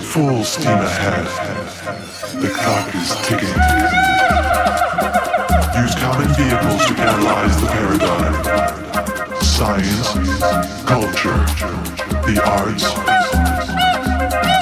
[0.00, 1.26] full steam ahead.
[2.40, 3.58] The clock is ticking.
[5.80, 8.34] Use common vehicles to catalyze the paradigm.
[9.42, 10.08] Science,
[10.84, 11.44] culture,
[12.26, 12.84] the arts.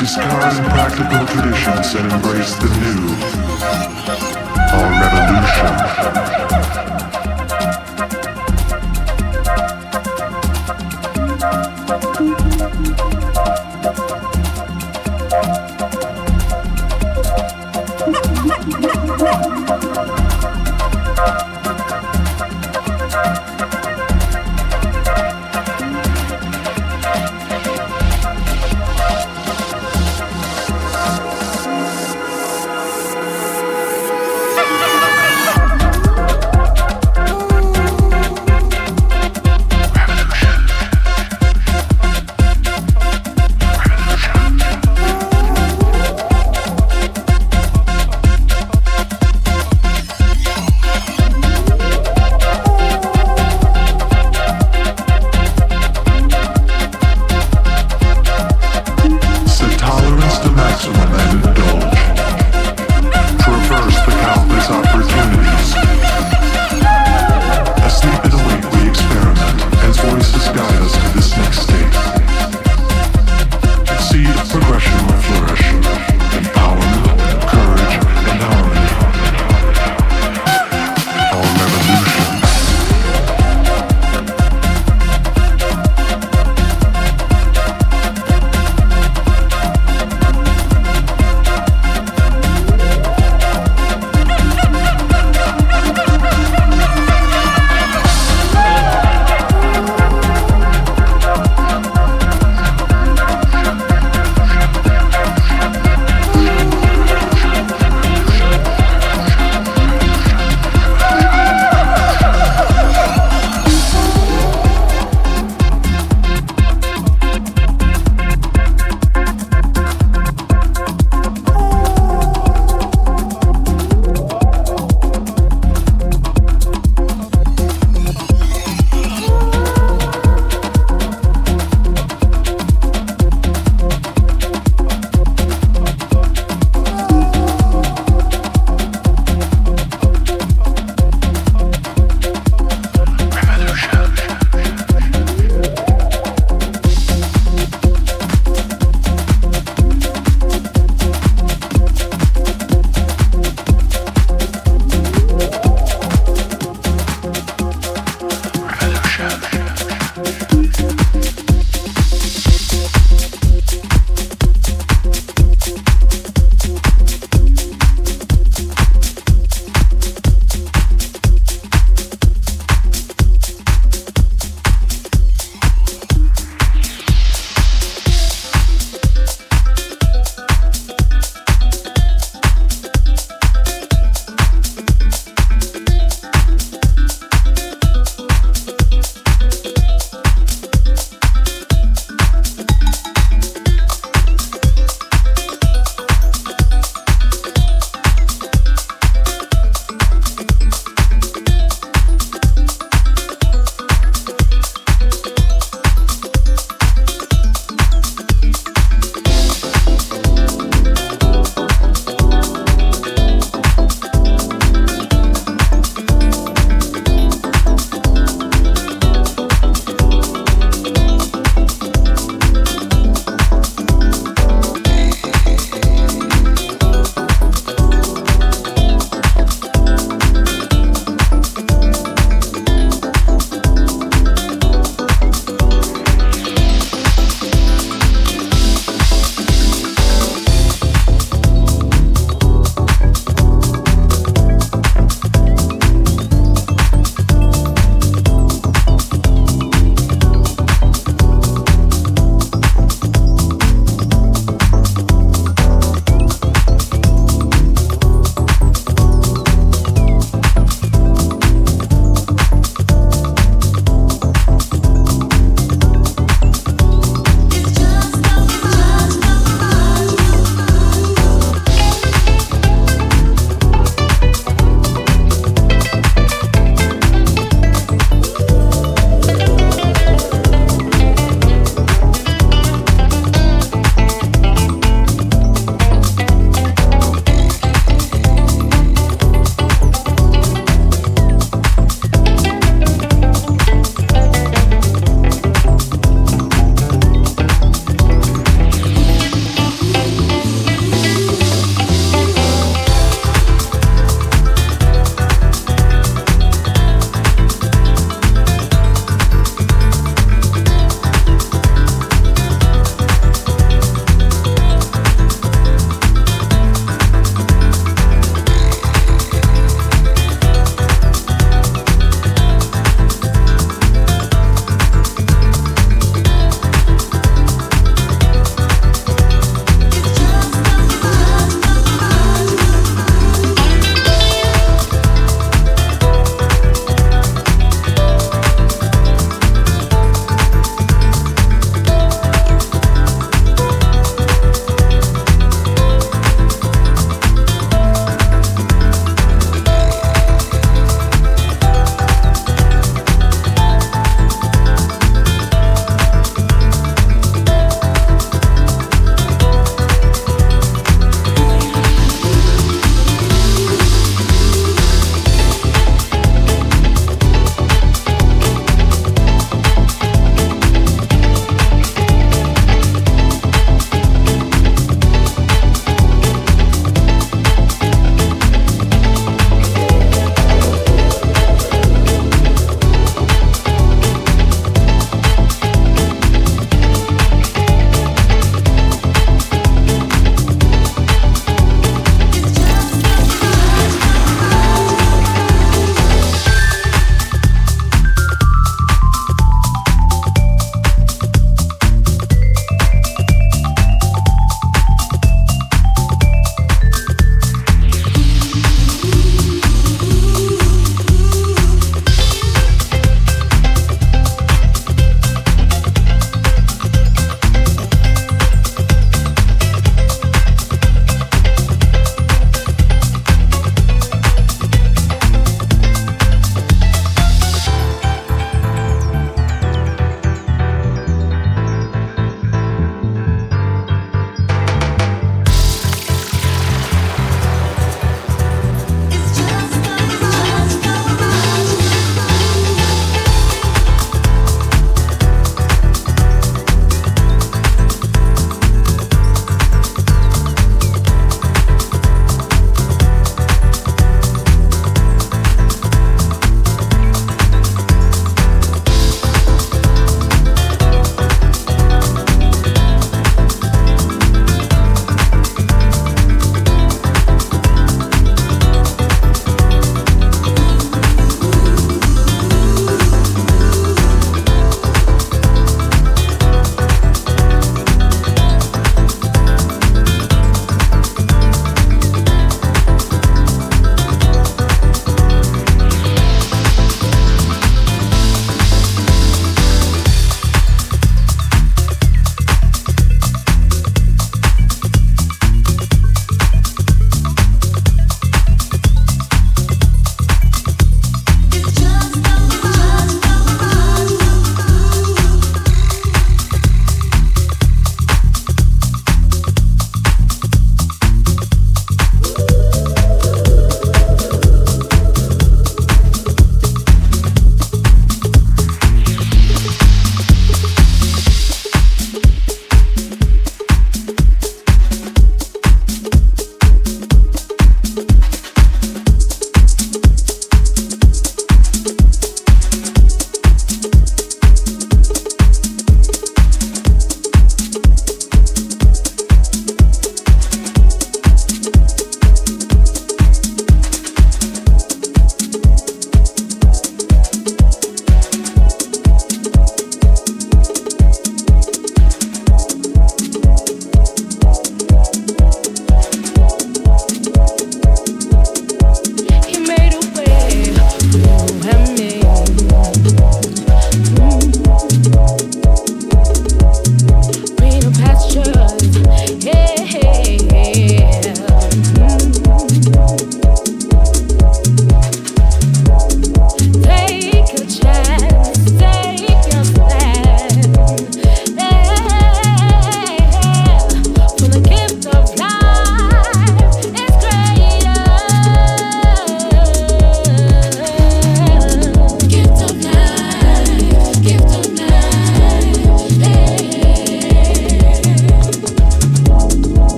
[0.00, 2.68] Discard impractical traditions and embrace the
[4.26, 4.31] new.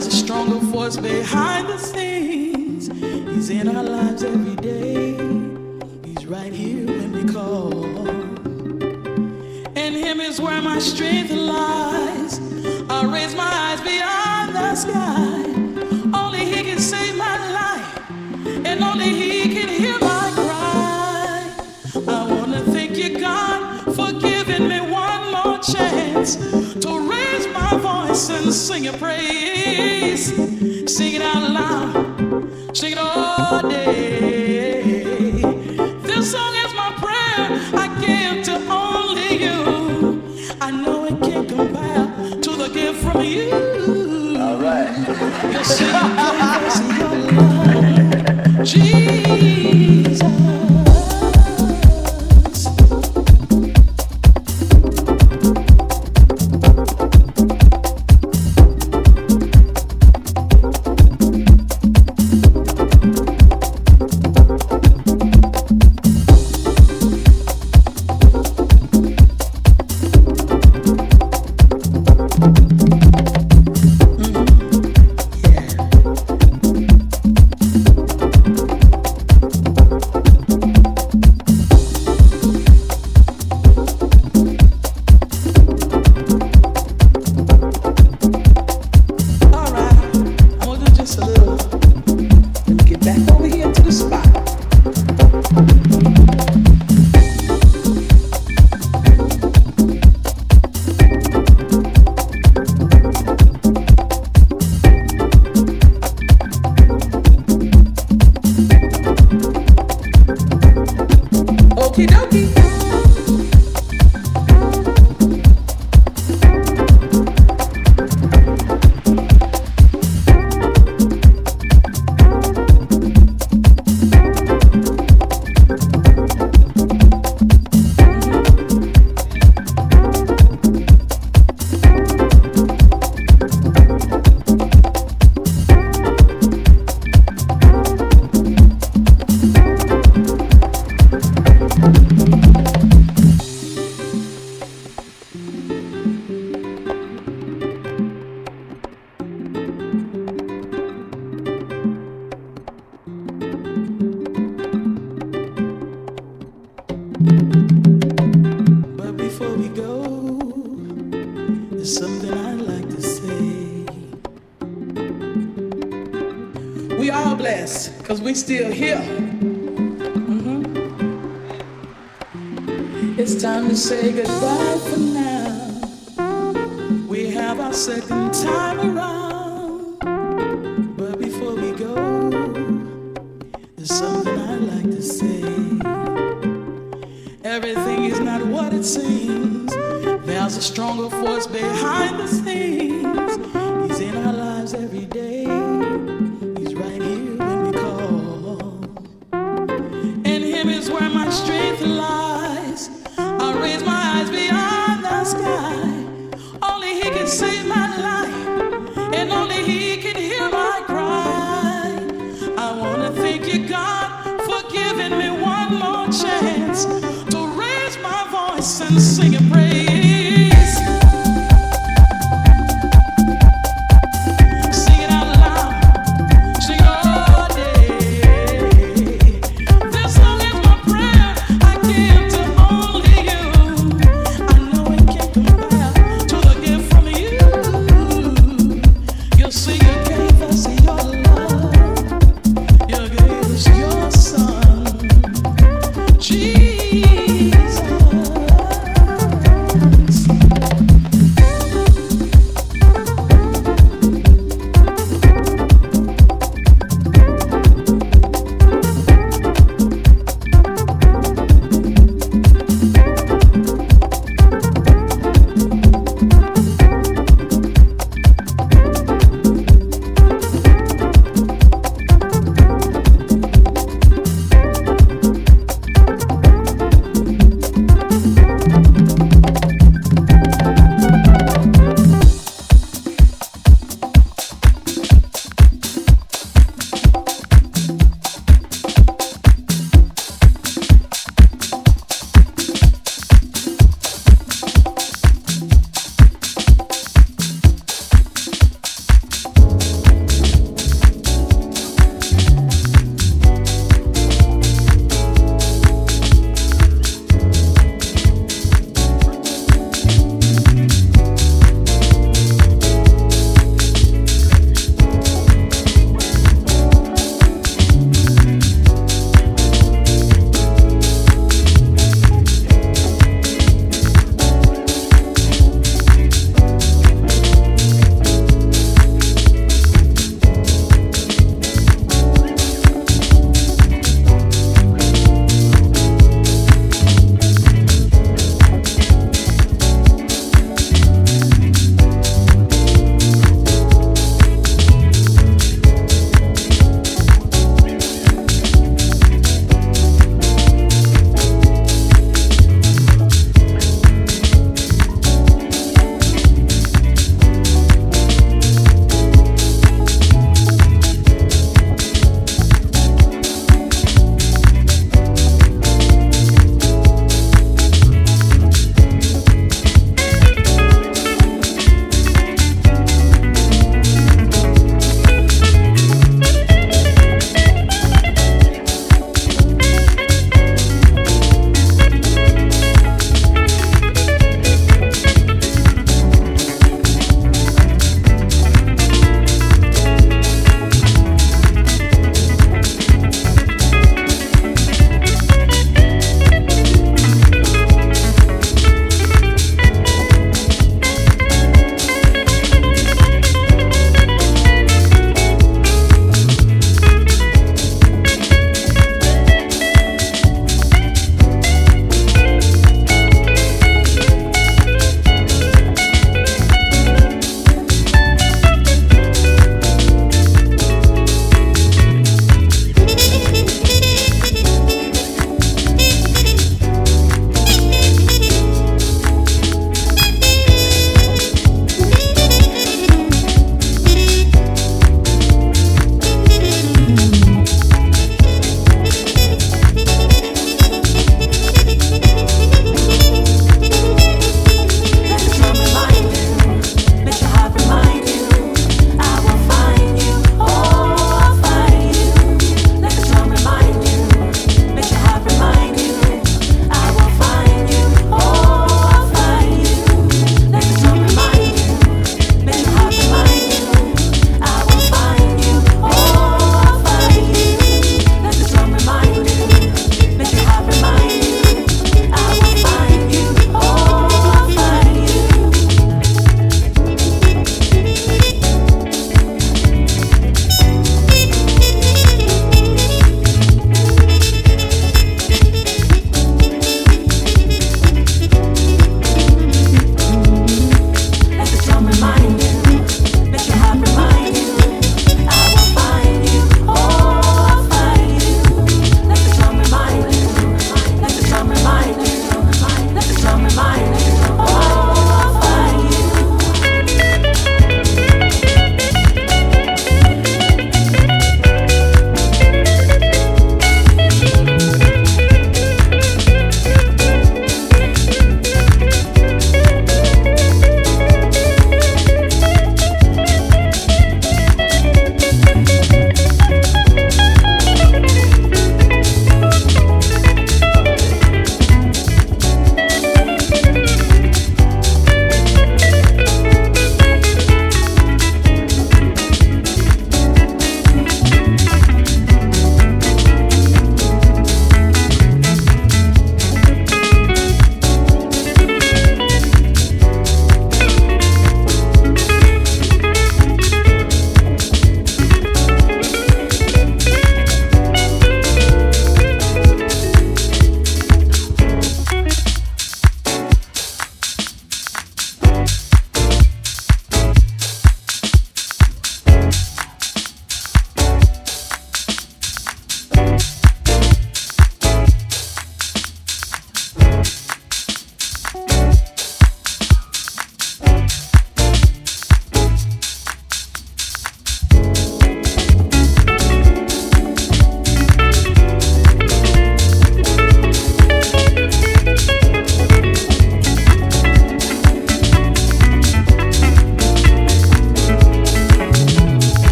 [0.00, 1.99] There's a stronger force behind the scenes.